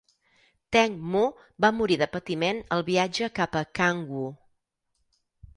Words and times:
Teng 0.75 0.93
Mu 1.15 1.21
va 1.65 1.71
morir 1.81 1.99
de 2.03 2.09
patiment 2.15 2.63
al 2.79 2.83
viatge 2.89 3.29
cap 3.41 3.61
a 3.63 3.65
Cangwu. 3.81 4.27